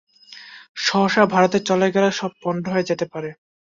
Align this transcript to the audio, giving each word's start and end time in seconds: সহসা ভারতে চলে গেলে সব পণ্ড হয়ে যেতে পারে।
সহসা 0.77 1.23
ভারতে 1.33 1.57
চলে 1.69 1.87
গেলে 1.95 2.09
সব 2.19 2.31
পণ্ড 2.41 2.63
হয়ে 2.67 2.87
যেতে 2.89 3.05
পারে। 3.13 3.29